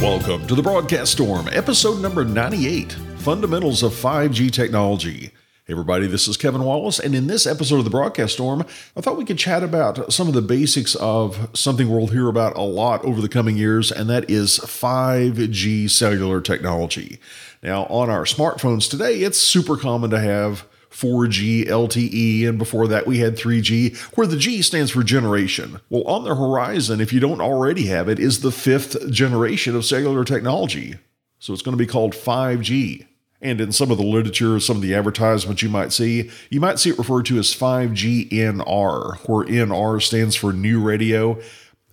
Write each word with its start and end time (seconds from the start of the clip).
Welcome 0.00 0.46
to 0.46 0.54
the 0.54 0.62
Broadcast 0.62 1.10
Storm, 1.10 1.48
episode 1.50 2.00
number 2.00 2.24
98 2.24 2.92
Fundamentals 3.16 3.82
of 3.82 3.90
5G 3.90 4.48
Technology. 4.52 5.32
Hey 5.64 5.72
everybody, 5.72 6.06
this 6.06 6.28
is 6.28 6.36
Kevin 6.36 6.62
Wallace, 6.62 7.00
and 7.00 7.16
in 7.16 7.26
this 7.26 7.48
episode 7.48 7.78
of 7.78 7.84
the 7.84 7.90
Broadcast 7.90 8.34
Storm, 8.34 8.64
I 8.96 9.00
thought 9.00 9.16
we 9.16 9.24
could 9.24 9.38
chat 9.38 9.64
about 9.64 10.12
some 10.12 10.28
of 10.28 10.34
the 10.34 10.40
basics 10.40 10.94
of 10.94 11.50
something 11.52 11.90
we'll 11.90 12.06
hear 12.06 12.28
about 12.28 12.56
a 12.56 12.62
lot 12.62 13.04
over 13.04 13.20
the 13.20 13.28
coming 13.28 13.56
years, 13.56 13.90
and 13.90 14.08
that 14.08 14.30
is 14.30 14.60
5G 14.60 15.90
cellular 15.90 16.40
technology. 16.40 17.18
Now, 17.60 17.86
on 17.86 18.08
our 18.08 18.22
smartphones 18.22 18.88
today, 18.88 19.22
it's 19.22 19.38
super 19.38 19.76
common 19.76 20.10
to 20.10 20.20
have 20.20 20.64
4G 20.90 21.66
LTE, 21.66 22.48
and 22.48 22.58
before 22.58 22.88
that 22.88 23.06
we 23.06 23.18
had 23.18 23.36
3G, 23.36 23.96
where 24.16 24.26
the 24.26 24.36
G 24.36 24.62
stands 24.62 24.90
for 24.90 25.02
generation. 25.02 25.80
Well, 25.90 26.04
on 26.04 26.24
the 26.24 26.34
horizon, 26.34 27.00
if 27.00 27.12
you 27.12 27.20
don't 27.20 27.40
already 27.40 27.86
have 27.86 28.08
it, 28.08 28.18
is 28.18 28.40
the 28.40 28.52
fifth 28.52 29.10
generation 29.10 29.76
of 29.76 29.84
cellular 29.84 30.24
technology. 30.24 30.96
So 31.38 31.52
it's 31.52 31.62
going 31.62 31.76
to 31.76 31.82
be 31.82 31.90
called 31.90 32.14
5G. 32.14 33.06
And 33.40 33.60
in 33.60 33.70
some 33.70 33.92
of 33.92 33.98
the 33.98 34.04
literature, 34.04 34.58
some 34.58 34.76
of 34.76 34.82
the 34.82 34.94
advertisements 34.94 35.62
you 35.62 35.68
might 35.68 35.92
see, 35.92 36.30
you 36.50 36.58
might 36.58 36.80
see 36.80 36.90
it 36.90 36.98
referred 36.98 37.26
to 37.26 37.38
as 37.38 37.54
5GNR, 37.54 39.28
where 39.28 39.46
NR 39.46 40.02
stands 40.02 40.34
for 40.34 40.52
new 40.52 40.82
radio. 40.82 41.40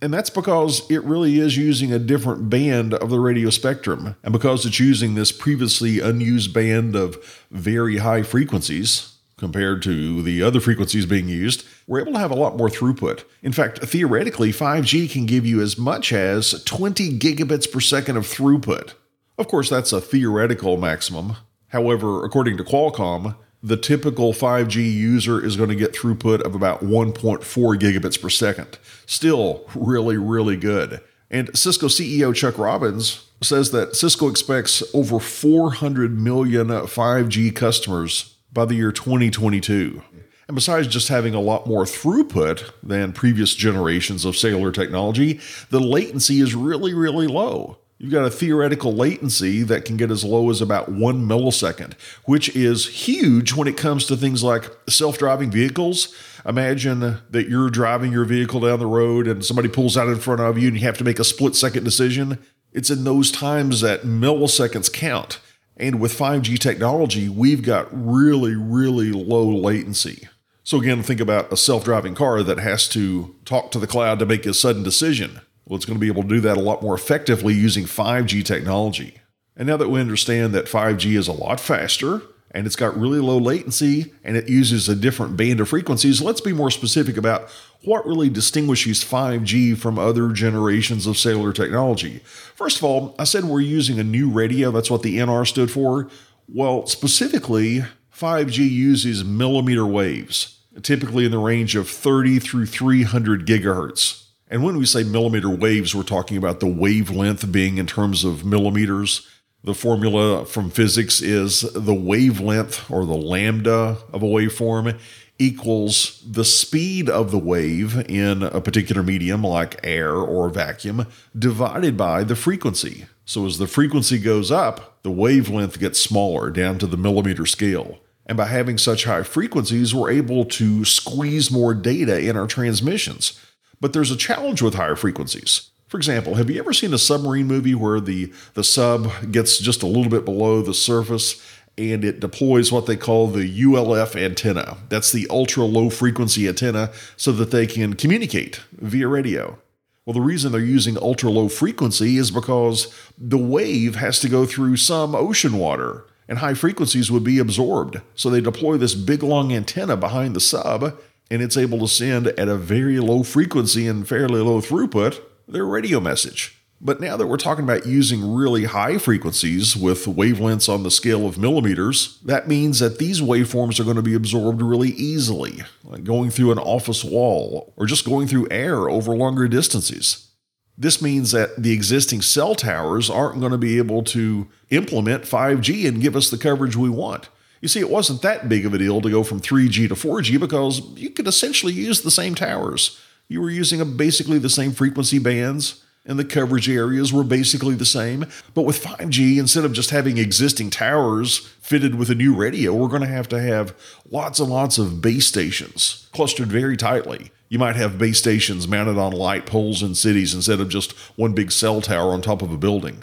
And 0.02 0.12
that's 0.12 0.30
because 0.30 0.88
it 0.90 1.02
really 1.04 1.38
is 1.38 1.56
using 1.56 1.92
a 1.92 1.98
different 1.98 2.50
band 2.50 2.92
of 2.92 3.08
the 3.08 3.18
radio 3.18 3.48
spectrum. 3.50 4.16
And 4.22 4.32
because 4.32 4.66
it's 4.66 4.78
using 4.78 5.14
this 5.14 5.32
previously 5.32 6.00
unused 6.00 6.52
band 6.52 6.94
of 6.94 7.44
very 7.50 7.98
high 7.98 8.22
frequencies 8.22 9.14
compared 9.38 9.82
to 9.82 10.22
the 10.22 10.42
other 10.42 10.60
frequencies 10.60 11.06
being 11.06 11.28
used, 11.28 11.64
we're 11.86 12.00
able 12.00 12.12
to 12.12 12.18
have 12.18 12.30
a 12.30 12.36
lot 12.36 12.56
more 12.56 12.68
throughput. 12.68 13.24
In 13.42 13.52
fact, 13.52 13.78
theoretically, 13.78 14.52
5G 14.52 15.10
can 15.10 15.24
give 15.24 15.46
you 15.46 15.60
as 15.62 15.78
much 15.78 16.12
as 16.12 16.62
20 16.64 17.18
gigabits 17.18 17.70
per 17.70 17.80
second 17.80 18.16
of 18.16 18.24
throughput. 18.24 18.92
Of 19.38 19.48
course, 19.48 19.70
that's 19.70 19.92
a 19.92 20.00
theoretical 20.00 20.76
maximum. 20.76 21.36
However, 21.68 22.24
according 22.24 22.56
to 22.58 22.64
Qualcomm, 22.64 23.36
the 23.66 23.76
typical 23.76 24.32
5G 24.32 24.76
user 24.94 25.44
is 25.44 25.56
going 25.56 25.70
to 25.70 25.74
get 25.74 25.92
throughput 25.92 26.40
of 26.42 26.54
about 26.54 26.84
1.4 26.84 27.42
gigabits 27.76 28.20
per 28.20 28.30
second. 28.30 28.78
Still 29.06 29.68
really, 29.74 30.16
really 30.16 30.56
good. 30.56 31.00
And 31.32 31.56
Cisco 31.58 31.88
CEO 31.88 32.32
Chuck 32.32 32.58
Robbins 32.58 33.26
says 33.40 33.72
that 33.72 33.96
Cisco 33.96 34.28
expects 34.28 34.84
over 34.94 35.18
400 35.18 36.16
million 36.16 36.68
5G 36.68 37.56
customers 37.56 38.36
by 38.52 38.66
the 38.66 38.76
year 38.76 38.92
2022. 38.92 40.00
And 40.46 40.54
besides 40.54 40.86
just 40.86 41.08
having 41.08 41.34
a 41.34 41.40
lot 41.40 41.66
more 41.66 41.82
throughput 41.82 42.70
than 42.84 43.12
previous 43.12 43.52
generations 43.56 44.24
of 44.24 44.36
cellular 44.36 44.70
technology, 44.70 45.40
the 45.70 45.80
latency 45.80 46.40
is 46.40 46.54
really, 46.54 46.94
really 46.94 47.26
low. 47.26 47.78
You've 47.98 48.12
got 48.12 48.26
a 48.26 48.30
theoretical 48.30 48.94
latency 48.94 49.62
that 49.62 49.86
can 49.86 49.96
get 49.96 50.10
as 50.10 50.22
low 50.22 50.50
as 50.50 50.60
about 50.60 50.90
one 50.90 51.26
millisecond, 51.26 51.94
which 52.26 52.54
is 52.54 53.06
huge 53.06 53.54
when 53.54 53.66
it 53.66 53.78
comes 53.78 54.04
to 54.06 54.16
things 54.16 54.42
like 54.42 54.70
self 54.86 55.16
driving 55.16 55.50
vehicles. 55.50 56.14
Imagine 56.44 57.18
that 57.30 57.48
you're 57.48 57.70
driving 57.70 58.12
your 58.12 58.26
vehicle 58.26 58.60
down 58.60 58.80
the 58.80 58.86
road 58.86 59.26
and 59.26 59.42
somebody 59.42 59.68
pulls 59.68 59.96
out 59.96 60.08
in 60.08 60.18
front 60.18 60.42
of 60.42 60.58
you 60.58 60.68
and 60.68 60.76
you 60.76 60.84
have 60.84 60.98
to 60.98 61.04
make 61.04 61.18
a 61.18 61.24
split 61.24 61.56
second 61.56 61.84
decision. 61.84 62.38
It's 62.70 62.90
in 62.90 63.04
those 63.04 63.32
times 63.32 63.80
that 63.80 64.02
milliseconds 64.02 64.92
count. 64.92 65.40
And 65.78 65.98
with 65.98 66.16
5G 66.16 66.58
technology, 66.58 67.30
we've 67.30 67.62
got 67.62 67.88
really, 67.90 68.54
really 68.54 69.10
low 69.10 69.48
latency. 69.48 70.28
So, 70.64 70.80
again, 70.80 71.02
think 71.02 71.20
about 71.20 71.50
a 71.52 71.56
self 71.56 71.84
driving 71.84 72.14
car 72.14 72.42
that 72.42 72.58
has 72.58 72.88
to 72.90 73.34
talk 73.46 73.70
to 73.70 73.78
the 73.78 73.86
cloud 73.86 74.18
to 74.18 74.26
make 74.26 74.44
a 74.44 74.52
sudden 74.52 74.82
decision. 74.82 75.40
Well, 75.66 75.76
it's 75.76 75.84
going 75.84 75.98
to 75.98 76.00
be 76.00 76.06
able 76.06 76.22
to 76.22 76.28
do 76.28 76.40
that 76.40 76.56
a 76.56 76.60
lot 76.60 76.82
more 76.82 76.94
effectively 76.94 77.52
using 77.52 77.84
5G 77.84 78.44
technology. 78.44 79.14
And 79.56 79.66
now 79.66 79.76
that 79.76 79.88
we 79.88 80.00
understand 80.00 80.52
that 80.54 80.66
5G 80.66 81.16
is 81.16 81.28
a 81.28 81.32
lot 81.32 81.58
faster 81.58 82.22
and 82.52 82.66
it's 82.66 82.76
got 82.76 82.96
really 82.96 83.18
low 83.18 83.38
latency 83.38 84.12
and 84.22 84.36
it 84.36 84.48
uses 84.48 84.88
a 84.88 84.94
different 84.94 85.36
band 85.36 85.60
of 85.60 85.68
frequencies, 85.68 86.22
let's 86.22 86.40
be 86.40 86.52
more 86.52 86.70
specific 86.70 87.16
about 87.16 87.50
what 87.82 88.06
really 88.06 88.28
distinguishes 88.28 89.02
5G 89.02 89.76
from 89.76 89.98
other 89.98 90.30
generations 90.30 91.06
of 91.06 91.18
cellular 91.18 91.52
technology. 91.52 92.20
First 92.54 92.78
of 92.78 92.84
all, 92.84 93.16
I 93.18 93.24
said 93.24 93.44
we're 93.44 93.60
using 93.60 93.98
a 93.98 94.04
new 94.04 94.30
radio, 94.30 94.70
that's 94.70 94.90
what 94.90 95.02
the 95.02 95.18
NR 95.18 95.46
stood 95.46 95.70
for. 95.70 96.08
Well, 96.48 96.86
specifically, 96.86 97.84
5G 98.14 98.70
uses 98.70 99.24
millimeter 99.24 99.84
waves, 99.84 100.60
typically 100.82 101.24
in 101.24 101.32
the 101.32 101.38
range 101.38 101.74
of 101.74 101.88
30 101.90 102.38
through 102.38 102.66
300 102.66 103.46
gigahertz. 103.46 104.25
And 104.48 104.62
when 104.62 104.78
we 104.78 104.86
say 104.86 105.02
millimeter 105.02 105.50
waves, 105.50 105.94
we're 105.94 106.04
talking 106.04 106.36
about 106.36 106.60
the 106.60 106.66
wavelength 106.66 107.50
being 107.50 107.78
in 107.78 107.86
terms 107.86 108.24
of 108.24 108.44
millimeters. 108.44 109.26
The 109.64 109.74
formula 109.74 110.44
from 110.46 110.70
physics 110.70 111.20
is 111.20 111.62
the 111.72 111.94
wavelength 111.94 112.88
or 112.88 113.04
the 113.04 113.16
lambda 113.16 113.98
of 114.12 114.22
a 114.22 114.26
waveform 114.26 114.98
equals 115.38 116.22
the 116.26 116.44
speed 116.44 117.10
of 117.10 117.30
the 117.30 117.38
wave 117.38 118.08
in 118.08 118.42
a 118.42 118.60
particular 118.60 119.02
medium 119.02 119.42
like 119.42 119.80
air 119.84 120.14
or 120.14 120.48
vacuum 120.48 121.06
divided 121.36 121.96
by 121.96 122.22
the 122.24 122.36
frequency. 122.36 123.06
So 123.24 123.44
as 123.44 123.58
the 123.58 123.66
frequency 123.66 124.18
goes 124.18 124.50
up, 124.52 125.02
the 125.02 125.10
wavelength 125.10 125.80
gets 125.80 125.98
smaller 125.98 126.50
down 126.50 126.78
to 126.78 126.86
the 126.86 126.96
millimeter 126.96 127.44
scale. 127.44 127.98
And 128.24 128.36
by 128.36 128.46
having 128.46 128.78
such 128.78 129.04
high 129.04 129.24
frequencies, 129.24 129.94
we're 129.94 130.10
able 130.10 130.44
to 130.44 130.84
squeeze 130.84 131.50
more 131.50 131.74
data 131.74 132.18
in 132.18 132.36
our 132.36 132.46
transmissions. 132.46 133.40
But 133.80 133.92
there's 133.92 134.10
a 134.10 134.16
challenge 134.16 134.62
with 134.62 134.74
higher 134.74 134.96
frequencies. 134.96 135.70
For 135.88 135.98
example, 135.98 136.34
have 136.34 136.50
you 136.50 136.58
ever 136.58 136.72
seen 136.72 136.92
a 136.92 136.98
submarine 136.98 137.46
movie 137.46 137.74
where 137.74 138.00
the, 138.00 138.32
the 138.54 138.64
sub 138.64 139.10
gets 139.30 139.58
just 139.58 139.82
a 139.82 139.86
little 139.86 140.10
bit 140.10 140.24
below 140.24 140.60
the 140.60 140.74
surface 140.74 141.40
and 141.78 142.04
it 142.04 142.20
deploys 142.20 142.72
what 142.72 142.86
they 142.86 142.96
call 142.96 143.28
the 143.28 143.46
ULF 143.62 144.16
antenna? 144.16 144.78
That's 144.88 145.12
the 145.12 145.26
ultra 145.30 145.64
low 145.64 145.90
frequency 145.90 146.48
antenna 146.48 146.90
so 147.16 147.30
that 147.32 147.52
they 147.52 147.66
can 147.66 147.94
communicate 147.94 148.60
via 148.72 149.06
radio. 149.06 149.58
Well, 150.04 150.14
the 150.14 150.20
reason 150.20 150.52
they're 150.52 150.60
using 150.60 150.98
ultra 150.98 151.30
low 151.30 151.48
frequency 151.48 152.16
is 152.16 152.30
because 152.30 152.92
the 153.18 153.38
wave 153.38 153.96
has 153.96 154.20
to 154.20 154.28
go 154.28 154.44
through 154.46 154.76
some 154.76 155.14
ocean 155.14 155.58
water 155.58 156.04
and 156.28 156.38
high 156.38 156.54
frequencies 156.54 157.10
would 157.10 157.24
be 157.24 157.38
absorbed. 157.38 158.00
So 158.14 158.30
they 158.30 158.40
deploy 158.40 158.76
this 158.76 158.94
big 158.94 159.22
long 159.22 159.52
antenna 159.52 159.96
behind 159.96 160.34
the 160.34 160.40
sub 160.40 160.98
and 161.30 161.42
it's 161.42 161.56
able 161.56 161.78
to 161.80 161.88
send 161.88 162.28
at 162.28 162.48
a 162.48 162.56
very 162.56 162.98
low 163.00 163.22
frequency 163.22 163.86
and 163.86 164.08
fairly 164.08 164.40
low 164.40 164.60
throughput 164.60 165.20
their 165.48 165.64
radio 165.64 166.00
message. 166.00 166.60
But 166.80 167.00
now 167.00 167.16
that 167.16 167.26
we're 167.26 167.38
talking 167.38 167.64
about 167.64 167.86
using 167.86 168.34
really 168.34 168.64
high 168.64 168.98
frequencies 168.98 169.74
with 169.74 170.04
wavelengths 170.04 170.72
on 170.72 170.82
the 170.82 170.90
scale 170.90 171.26
of 171.26 171.38
millimeters, 171.38 172.18
that 172.24 172.48
means 172.48 172.80
that 172.80 172.98
these 172.98 173.22
waveforms 173.22 173.80
are 173.80 173.84
going 173.84 173.96
to 173.96 174.02
be 174.02 174.14
absorbed 174.14 174.60
really 174.60 174.90
easily, 174.90 175.62
like 175.84 176.04
going 176.04 176.28
through 176.28 176.52
an 176.52 176.58
office 176.58 177.02
wall 177.02 177.72
or 177.76 177.86
just 177.86 178.04
going 178.04 178.26
through 178.26 178.48
air 178.50 178.90
over 178.90 179.16
longer 179.16 179.48
distances. 179.48 180.30
This 180.76 181.00
means 181.00 181.32
that 181.32 181.62
the 181.62 181.72
existing 181.72 182.20
cell 182.20 182.54
towers 182.54 183.08
aren't 183.08 183.40
going 183.40 183.52
to 183.52 183.58
be 183.58 183.78
able 183.78 184.02
to 184.04 184.46
implement 184.68 185.22
5G 185.22 185.88
and 185.88 186.02
give 186.02 186.14
us 186.14 186.28
the 186.28 186.36
coverage 186.36 186.76
we 186.76 186.90
want. 186.90 187.30
You 187.60 187.68
see, 187.68 187.80
it 187.80 187.90
wasn't 187.90 188.22
that 188.22 188.48
big 188.48 188.66
of 188.66 188.74
a 188.74 188.78
deal 188.78 189.00
to 189.00 189.10
go 189.10 189.22
from 189.22 189.40
3G 189.40 189.88
to 189.88 189.94
4G 189.94 190.38
because 190.38 190.80
you 190.96 191.10
could 191.10 191.26
essentially 191.26 191.72
use 191.72 192.02
the 192.02 192.10
same 192.10 192.34
towers. 192.34 193.00
You 193.28 193.40
were 193.40 193.50
using 193.50 193.96
basically 193.96 194.38
the 194.38 194.50
same 194.50 194.72
frequency 194.72 195.18
bands, 195.18 195.82
and 196.04 196.18
the 196.18 196.24
coverage 196.24 196.68
areas 196.68 197.12
were 197.12 197.24
basically 197.24 197.74
the 197.74 197.86
same. 197.86 198.26
But 198.54 198.62
with 198.62 198.82
5G, 198.82 199.38
instead 199.38 199.64
of 199.64 199.72
just 199.72 199.90
having 199.90 200.18
existing 200.18 200.70
towers 200.70 201.38
fitted 201.60 201.96
with 201.96 202.10
a 202.10 202.14
new 202.14 202.34
radio, 202.34 202.74
we're 202.74 202.88
going 202.88 203.02
to 203.02 203.08
have 203.08 203.28
to 203.30 203.40
have 203.40 203.74
lots 204.08 204.38
and 204.38 204.48
lots 204.48 204.78
of 204.78 205.02
base 205.02 205.26
stations 205.26 206.08
clustered 206.12 206.48
very 206.48 206.76
tightly. 206.76 207.32
You 207.48 207.58
might 207.58 207.76
have 207.76 207.98
base 207.98 208.18
stations 208.18 208.68
mounted 208.68 208.98
on 208.98 209.12
light 209.12 209.46
poles 209.46 209.82
in 209.82 209.94
cities 209.94 210.34
instead 210.34 210.60
of 210.60 210.68
just 210.68 210.92
one 211.16 211.32
big 211.32 211.50
cell 211.50 211.80
tower 211.80 212.12
on 212.12 212.22
top 212.22 212.42
of 212.42 212.52
a 212.52 212.56
building 212.56 213.02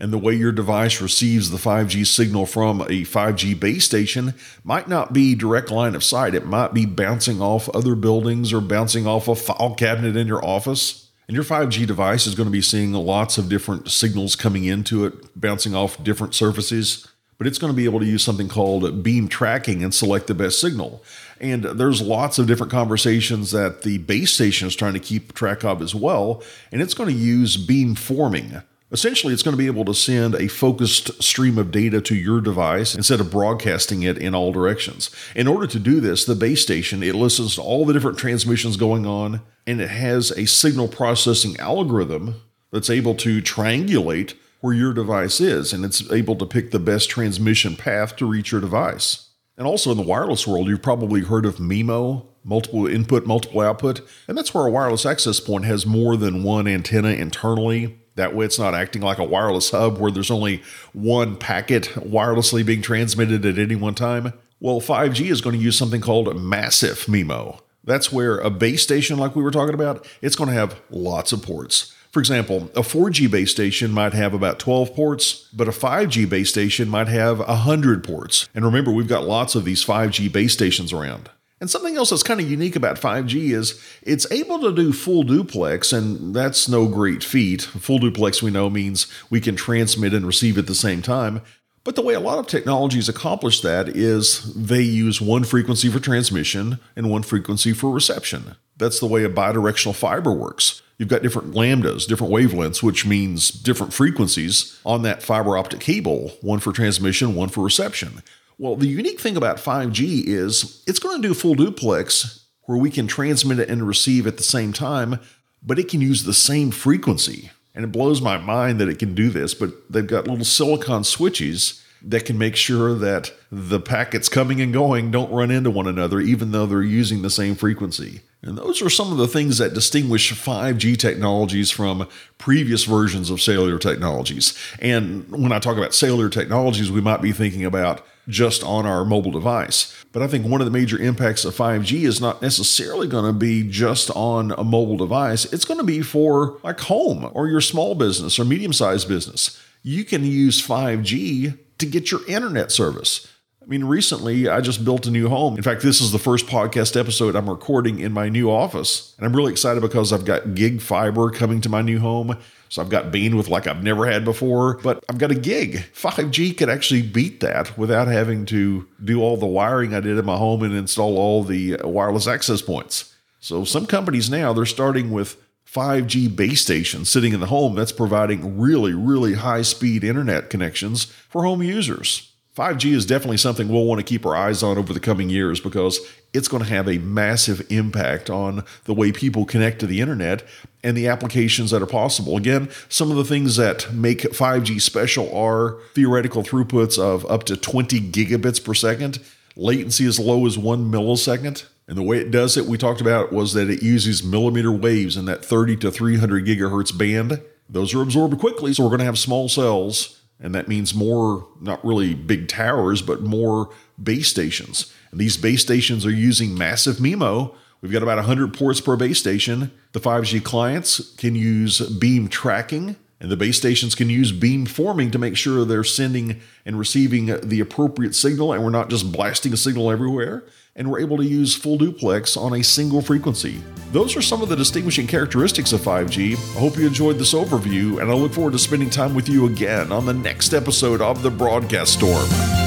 and 0.00 0.12
the 0.12 0.18
way 0.18 0.32
your 0.34 0.52
device 0.52 1.00
receives 1.00 1.50
the 1.50 1.58
5G 1.58 2.06
signal 2.06 2.46
from 2.46 2.82
a 2.82 3.04
5G 3.04 3.58
base 3.58 3.84
station 3.84 4.34
might 4.62 4.88
not 4.88 5.12
be 5.12 5.34
direct 5.34 5.70
line 5.70 5.94
of 5.94 6.04
sight. 6.04 6.34
It 6.34 6.46
might 6.46 6.72
be 6.72 6.86
bouncing 6.86 7.40
off 7.40 7.68
other 7.70 7.94
buildings 7.94 8.52
or 8.52 8.60
bouncing 8.60 9.06
off 9.06 9.26
a 9.26 9.34
file 9.34 9.74
cabinet 9.74 10.16
in 10.16 10.28
your 10.28 10.44
office. 10.44 11.08
And 11.26 11.34
your 11.34 11.44
5G 11.44 11.86
device 11.86 12.26
is 12.26 12.34
going 12.34 12.46
to 12.46 12.52
be 12.52 12.62
seeing 12.62 12.92
lots 12.92 13.38
of 13.38 13.48
different 13.48 13.90
signals 13.90 14.36
coming 14.36 14.64
into 14.64 15.04
it, 15.04 15.38
bouncing 15.38 15.74
off 15.74 16.02
different 16.02 16.34
surfaces. 16.34 17.06
But 17.36 17.46
it's 17.46 17.58
going 17.58 17.72
to 17.72 17.76
be 17.76 17.84
able 17.84 18.00
to 18.00 18.06
use 18.06 18.24
something 18.24 18.48
called 18.48 19.02
beam 19.02 19.28
tracking 19.28 19.84
and 19.84 19.94
select 19.94 20.26
the 20.26 20.34
best 20.34 20.60
signal. 20.60 21.02
And 21.40 21.64
there's 21.64 22.00
lots 22.00 22.38
of 22.38 22.46
different 22.46 22.72
conversations 22.72 23.50
that 23.52 23.82
the 23.82 23.98
base 23.98 24.32
station 24.32 24.66
is 24.66 24.74
trying 24.74 24.94
to 24.94 25.00
keep 25.00 25.34
track 25.34 25.64
of 25.64 25.82
as 25.82 25.94
well. 25.94 26.42
And 26.72 26.80
it's 26.80 26.94
going 26.94 27.08
to 27.08 27.14
use 27.14 27.56
beam 27.56 27.94
forming 27.94 28.62
Essentially, 28.90 29.34
it's 29.34 29.42
going 29.42 29.52
to 29.52 29.62
be 29.62 29.66
able 29.66 29.84
to 29.84 29.94
send 29.94 30.34
a 30.34 30.48
focused 30.48 31.22
stream 31.22 31.58
of 31.58 31.70
data 31.70 32.00
to 32.00 32.14
your 32.14 32.40
device 32.40 32.94
instead 32.94 33.20
of 33.20 33.30
broadcasting 33.30 34.02
it 34.02 34.16
in 34.16 34.34
all 34.34 34.50
directions. 34.50 35.10
In 35.36 35.46
order 35.46 35.66
to 35.66 35.78
do 35.78 36.00
this, 36.00 36.24
the 36.24 36.34
base 36.34 36.62
station, 36.62 37.02
it 37.02 37.14
listens 37.14 37.56
to 37.56 37.62
all 37.62 37.84
the 37.84 37.92
different 37.92 38.16
transmissions 38.16 38.78
going 38.78 39.04
on 39.04 39.42
and 39.66 39.82
it 39.82 39.90
has 39.90 40.30
a 40.30 40.46
signal 40.46 40.88
processing 40.88 41.54
algorithm 41.58 42.36
that's 42.72 42.88
able 42.88 43.14
to 43.16 43.42
triangulate 43.42 44.34
where 44.60 44.74
your 44.74 44.94
device 44.94 45.40
is 45.40 45.74
and 45.74 45.84
it's 45.84 46.10
able 46.10 46.36
to 46.36 46.46
pick 46.46 46.70
the 46.70 46.78
best 46.78 47.10
transmission 47.10 47.76
path 47.76 48.16
to 48.16 48.26
reach 48.26 48.52
your 48.52 48.60
device. 48.60 49.28
And 49.58 49.66
also 49.66 49.90
in 49.90 49.98
the 49.98 50.02
wireless 50.02 50.46
world, 50.46 50.68
you've 50.68 50.82
probably 50.82 51.20
heard 51.20 51.44
of 51.44 51.56
MIMO, 51.56 52.26
multiple 52.44 52.86
input, 52.86 53.26
multiple 53.26 53.60
output. 53.60 54.00
And 54.26 54.38
that's 54.38 54.54
where 54.54 54.66
a 54.66 54.70
wireless 54.70 55.04
access 55.04 55.40
point 55.40 55.66
has 55.66 55.84
more 55.84 56.16
than 56.16 56.42
one 56.42 56.66
antenna 56.66 57.10
internally. 57.10 57.98
That 58.18 58.34
way, 58.34 58.46
it's 58.46 58.58
not 58.58 58.74
acting 58.74 59.00
like 59.00 59.18
a 59.18 59.24
wireless 59.24 59.70
hub 59.70 59.98
where 59.98 60.10
there's 60.10 60.32
only 60.32 60.60
one 60.92 61.36
packet 61.36 61.84
wirelessly 61.94 62.66
being 62.66 62.82
transmitted 62.82 63.46
at 63.46 63.58
any 63.58 63.76
one 63.76 63.94
time. 63.94 64.32
Well, 64.58 64.80
5G 64.80 65.30
is 65.30 65.40
going 65.40 65.56
to 65.56 65.62
use 65.62 65.78
something 65.78 66.00
called 66.00 66.36
massive 66.36 67.06
MIMO. 67.06 67.60
That's 67.84 68.12
where 68.12 68.38
a 68.38 68.50
base 68.50 68.82
station, 68.82 69.18
like 69.18 69.36
we 69.36 69.44
were 69.44 69.52
talking 69.52 69.74
about, 69.74 70.04
it's 70.20 70.34
going 70.34 70.48
to 70.48 70.54
have 70.54 70.80
lots 70.90 71.30
of 71.30 71.42
ports. 71.42 71.94
For 72.10 72.18
example, 72.18 72.72
a 72.74 72.80
4G 72.80 73.30
base 73.30 73.52
station 73.52 73.92
might 73.92 74.14
have 74.14 74.34
about 74.34 74.58
12 74.58 74.96
ports, 74.96 75.48
but 75.52 75.68
a 75.68 75.70
5G 75.70 76.28
base 76.28 76.50
station 76.50 76.88
might 76.88 77.06
have 77.06 77.38
100 77.38 78.02
ports. 78.02 78.48
And 78.52 78.64
remember, 78.64 78.90
we've 78.90 79.06
got 79.06 79.22
lots 79.22 79.54
of 79.54 79.64
these 79.64 79.84
5G 79.84 80.32
base 80.32 80.54
stations 80.54 80.92
around. 80.92 81.30
And 81.60 81.68
something 81.68 81.96
else 81.96 82.10
that's 82.10 82.22
kind 82.22 82.40
of 82.40 82.48
unique 82.48 82.76
about 82.76 83.00
5G 83.00 83.50
is 83.50 83.82
it's 84.02 84.30
able 84.30 84.60
to 84.60 84.72
do 84.72 84.92
full 84.92 85.24
duplex, 85.24 85.92
and 85.92 86.34
that's 86.34 86.68
no 86.68 86.86
great 86.86 87.24
feat. 87.24 87.62
Full 87.62 87.98
duplex, 87.98 88.42
we 88.42 88.50
know, 88.50 88.70
means 88.70 89.06
we 89.28 89.40
can 89.40 89.56
transmit 89.56 90.14
and 90.14 90.26
receive 90.26 90.56
at 90.56 90.68
the 90.68 90.74
same 90.74 91.02
time. 91.02 91.42
But 91.84 91.96
the 91.96 92.02
way 92.02 92.14
a 92.14 92.20
lot 92.20 92.38
of 92.38 92.46
technologies 92.46 93.08
accomplish 93.08 93.60
that 93.62 93.88
is 93.88 94.54
they 94.54 94.82
use 94.82 95.20
one 95.20 95.42
frequency 95.42 95.88
for 95.88 95.98
transmission 95.98 96.78
and 96.94 97.10
one 97.10 97.22
frequency 97.22 97.72
for 97.72 97.90
reception. 97.90 98.56
That's 98.76 99.00
the 99.00 99.06
way 99.06 99.24
a 99.24 99.30
bidirectional 99.30 99.94
fiber 99.94 100.32
works. 100.32 100.82
You've 100.98 101.08
got 101.08 101.22
different 101.22 101.54
lambdas, 101.54 102.06
different 102.06 102.32
wavelengths, 102.32 102.82
which 102.82 103.06
means 103.06 103.50
different 103.50 103.92
frequencies 103.92 104.78
on 104.84 105.02
that 105.02 105.22
fiber 105.22 105.56
optic 105.56 105.80
cable, 105.80 106.32
one 106.40 106.58
for 106.58 106.72
transmission, 106.72 107.34
one 107.34 107.48
for 107.48 107.64
reception. 107.64 108.22
Well, 108.58 108.74
the 108.74 108.88
unique 108.88 109.20
thing 109.20 109.36
about 109.36 109.58
5G 109.58 110.24
is 110.26 110.82
it's 110.86 110.98
going 110.98 111.22
to 111.22 111.28
do 111.28 111.32
full 111.32 111.54
duplex 111.54 112.44
where 112.62 112.76
we 112.76 112.90
can 112.90 113.06
transmit 113.06 113.60
it 113.60 113.70
and 113.70 113.86
receive 113.86 114.26
at 114.26 114.36
the 114.36 114.42
same 114.42 114.72
time, 114.72 115.20
but 115.62 115.78
it 115.78 115.88
can 115.88 116.00
use 116.00 116.24
the 116.24 116.34
same 116.34 116.72
frequency. 116.72 117.50
And 117.74 117.84
it 117.84 117.92
blows 117.92 118.20
my 118.20 118.36
mind 118.36 118.80
that 118.80 118.88
it 118.88 118.98
can 118.98 119.14
do 119.14 119.30
this, 119.30 119.54
but 119.54 119.70
they've 119.88 120.06
got 120.06 120.26
little 120.26 120.44
silicon 120.44 121.04
switches 121.04 121.84
that 122.02 122.24
can 122.24 122.36
make 122.36 122.56
sure 122.56 122.94
that 122.94 123.32
the 123.50 123.80
packets 123.80 124.28
coming 124.28 124.60
and 124.60 124.72
going 124.72 125.10
don't 125.10 125.32
run 125.32 125.50
into 125.50 125.70
one 125.70 125.86
another, 125.86 126.20
even 126.20 126.50
though 126.50 126.66
they're 126.66 126.82
using 126.82 127.22
the 127.22 127.30
same 127.30 127.54
frequency. 127.54 128.20
And 128.42 128.58
those 128.58 128.82
are 128.82 128.90
some 128.90 129.12
of 129.12 129.18
the 129.18 129.28
things 129.28 129.58
that 129.58 129.74
distinguish 129.74 130.32
5G 130.32 130.98
technologies 130.98 131.70
from 131.70 132.08
previous 132.38 132.84
versions 132.84 133.30
of 133.30 133.40
cellular 133.40 133.78
technologies. 133.78 134.56
And 134.80 135.28
when 135.30 135.52
I 135.52 135.58
talk 135.58 135.76
about 135.76 135.94
cellular 135.94 136.28
technologies, 136.28 136.90
we 136.90 137.00
might 137.00 137.22
be 137.22 137.32
thinking 137.32 137.64
about 137.64 138.04
just 138.28 138.62
on 138.62 138.86
our 138.86 139.04
mobile 139.04 139.32
device. 139.32 139.94
But 140.12 140.22
I 140.22 140.26
think 140.26 140.46
one 140.46 140.60
of 140.60 140.66
the 140.66 140.70
major 140.70 140.98
impacts 140.98 141.44
of 141.44 141.56
5G 141.56 142.04
is 142.04 142.20
not 142.20 142.40
necessarily 142.40 143.08
going 143.08 143.24
to 143.24 143.32
be 143.32 143.68
just 143.68 144.10
on 144.10 144.52
a 144.52 144.64
mobile 144.64 144.96
device, 144.96 145.50
it's 145.52 145.64
going 145.64 145.80
to 145.80 145.86
be 145.86 146.02
for 146.02 146.58
like 146.62 146.80
home 146.80 147.30
or 147.34 147.48
your 147.48 147.60
small 147.60 147.94
business 147.94 148.38
or 148.38 148.44
medium 148.44 148.72
sized 148.72 149.08
business. 149.08 149.60
You 149.82 150.04
can 150.04 150.24
use 150.24 150.64
5G 150.64 151.58
to 151.78 151.86
get 151.86 152.10
your 152.10 152.26
internet 152.28 152.70
service. 152.70 153.32
I 153.68 153.70
mean, 153.70 153.84
recently 153.84 154.48
I 154.48 154.62
just 154.62 154.82
built 154.82 155.06
a 155.06 155.10
new 155.10 155.28
home. 155.28 155.58
In 155.58 155.62
fact, 155.62 155.82
this 155.82 156.00
is 156.00 156.10
the 156.10 156.18
first 156.18 156.46
podcast 156.46 156.98
episode 156.98 157.36
I'm 157.36 157.50
recording 157.50 157.98
in 157.98 158.12
my 158.12 158.30
new 158.30 158.50
office. 158.50 159.14
And 159.18 159.26
I'm 159.26 159.36
really 159.36 159.52
excited 159.52 159.82
because 159.82 160.10
I've 160.10 160.24
got 160.24 160.54
gig 160.54 160.80
fiber 160.80 161.30
coming 161.30 161.60
to 161.60 161.68
my 161.68 161.82
new 161.82 161.98
home. 162.00 162.38
So 162.70 162.80
I've 162.80 162.88
got 162.88 163.12
bandwidth 163.12 163.50
like 163.50 163.66
I've 163.66 163.82
never 163.82 164.06
had 164.06 164.24
before, 164.24 164.78
but 164.78 165.04
I've 165.10 165.18
got 165.18 165.32
a 165.32 165.34
gig. 165.34 165.84
5G 165.94 166.56
could 166.56 166.70
actually 166.70 167.02
beat 167.02 167.40
that 167.40 167.76
without 167.76 168.08
having 168.08 168.46
to 168.46 168.88
do 169.04 169.20
all 169.20 169.36
the 169.36 169.44
wiring 169.44 169.92
I 169.92 170.00
did 170.00 170.16
in 170.16 170.24
my 170.24 170.38
home 170.38 170.62
and 170.62 170.74
install 170.74 171.18
all 171.18 171.44
the 171.44 171.76
uh, 171.78 171.86
wireless 171.86 172.26
access 172.26 172.62
points. 172.62 173.14
So 173.38 173.64
some 173.64 173.84
companies 173.84 174.30
now, 174.30 174.54
they're 174.54 174.64
starting 174.64 175.10
with 175.10 175.36
5G 175.70 176.34
base 176.34 176.62
stations 176.62 177.10
sitting 177.10 177.34
in 177.34 177.40
the 177.40 177.46
home 177.46 177.74
that's 177.74 177.92
providing 177.92 178.58
really, 178.58 178.94
really 178.94 179.34
high 179.34 179.60
speed 179.60 180.04
internet 180.04 180.48
connections 180.48 181.04
for 181.28 181.42
home 181.42 181.62
users. 181.62 182.32
5G 182.58 182.92
is 182.92 183.06
definitely 183.06 183.36
something 183.36 183.68
we'll 183.68 183.84
want 183.84 184.00
to 184.00 184.04
keep 184.04 184.26
our 184.26 184.34
eyes 184.34 184.64
on 184.64 184.78
over 184.78 184.92
the 184.92 184.98
coming 184.98 185.30
years 185.30 185.60
because 185.60 186.00
it's 186.34 186.48
going 186.48 186.64
to 186.64 186.68
have 186.68 186.88
a 186.88 186.98
massive 186.98 187.64
impact 187.70 188.28
on 188.28 188.64
the 188.82 188.92
way 188.92 189.12
people 189.12 189.44
connect 189.44 189.78
to 189.78 189.86
the 189.86 190.00
internet 190.00 190.42
and 190.82 190.96
the 190.96 191.06
applications 191.06 191.70
that 191.70 191.80
are 191.82 191.86
possible. 191.86 192.36
Again, 192.36 192.68
some 192.88 193.12
of 193.12 193.16
the 193.16 193.22
things 193.22 193.54
that 193.58 193.92
make 193.92 194.22
5G 194.22 194.80
special 194.80 195.32
are 195.32 195.78
theoretical 195.94 196.42
throughputs 196.42 196.98
of 196.98 197.24
up 197.30 197.44
to 197.44 197.56
20 197.56 198.00
gigabits 198.10 198.62
per 198.62 198.74
second, 198.74 199.20
latency 199.54 200.04
as 200.04 200.18
low 200.18 200.44
as 200.44 200.58
one 200.58 200.90
millisecond. 200.90 201.64
And 201.86 201.96
the 201.96 202.02
way 202.02 202.18
it 202.18 202.32
does 202.32 202.56
it, 202.56 202.66
we 202.66 202.76
talked 202.76 203.00
about, 203.00 203.32
was 203.32 203.52
that 203.52 203.70
it 203.70 203.84
uses 203.84 204.24
millimeter 204.24 204.72
waves 204.72 205.16
in 205.16 205.26
that 205.26 205.44
30 205.44 205.76
to 205.76 205.92
300 205.92 206.44
gigahertz 206.44 206.96
band. 206.96 207.40
Those 207.68 207.94
are 207.94 208.02
absorbed 208.02 208.40
quickly, 208.40 208.74
so 208.74 208.82
we're 208.82 208.90
going 208.90 208.98
to 208.98 209.04
have 209.04 209.18
small 209.18 209.48
cells 209.48 210.17
and 210.40 210.54
that 210.54 210.68
means 210.68 210.94
more, 210.94 211.46
not 211.60 211.84
really 211.84 212.14
big 212.14 212.48
towers, 212.48 213.02
but 213.02 213.22
more 213.22 213.70
base 214.00 214.28
stations. 214.28 214.92
And 215.10 215.20
these 215.20 215.36
base 215.36 215.62
stations 215.62 216.06
are 216.06 216.10
using 216.10 216.56
massive 216.56 216.96
MIMO. 216.96 217.54
We've 217.80 217.92
got 217.92 218.02
about 218.02 218.18
100 218.18 218.54
ports 218.54 218.80
per 218.80 218.96
base 218.96 219.18
station. 219.18 219.72
The 219.92 220.00
5G 220.00 220.42
clients 220.44 221.14
can 221.16 221.34
use 221.34 221.80
beam 221.80 222.28
tracking, 222.28 222.96
and 223.20 223.30
the 223.30 223.36
base 223.36 223.56
stations 223.56 223.94
can 223.94 224.10
use 224.10 224.30
beam 224.30 224.66
forming 224.66 225.10
to 225.10 225.18
make 225.18 225.36
sure 225.36 225.64
they're 225.64 225.82
sending 225.84 226.40
and 226.64 226.78
receiving 226.78 227.26
the 227.40 227.60
appropriate 227.60 228.14
signal, 228.14 228.52
and 228.52 228.62
we're 228.62 228.70
not 228.70 228.90
just 228.90 229.10
blasting 229.10 229.52
a 229.52 229.56
signal 229.56 229.90
everywhere 229.90 230.44
and 230.78 230.90
we're 230.90 231.00
able 231.00 231.18
to 231.18 231.24
use 231.24 231.54
full 231.54 231.76
duplex 231.76 232.36
on 232.36 232.54
a 232.54 232.64
single 232.64 233.02
frequency. 233.02 233.62
Those 233.92 234.16
are 234.16 234.22
some 234.22 234.40
of 234.42 234.48
the 234.48 234.56
distinguishing 234.56 235.06
characteristics 235.06 235.72
of 235.72 235.80
5G. 235.80 236.34
I 236.34 236.60
hope 236.60 236.78
you 236.78 236.86
enjoyed 236.86 237.18
this 237.18 237.34
overview, 237.34 238.00
and 238.00 238.10
I 238.10 238.14
look 238.14 238.32
forward 238.32 238.52
to 238.52 238.58
spending 238.58 238.88
time 238.88 239.14
with 239.14 239.28
you 239.28 239.46
again 239.46 239.92
on 239.92 240.06
the 240.06 240.14
next 240.14 240.54
episode 240.54 241.02
of 241.02 241.22
The 241.22 241.30
Broadcast 241.30 241.94
Storm. 241.94 242.57